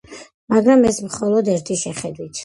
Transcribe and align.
მაგრამ 0.53 0.85
ეს 0.91 0.97
მხოლოდ 1.07 1.51
ერთი 1.57 1.77
შეხედვით. 1.83 2.35